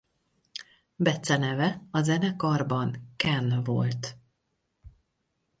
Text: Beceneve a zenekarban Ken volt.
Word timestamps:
Beceneve 0.95 1.87
a 1.91 2.01
zenekarban 2.01 3.13
Ken 3.15 3.63
volt. 3.63 4.17